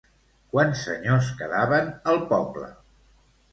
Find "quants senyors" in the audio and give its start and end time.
0.55-1.29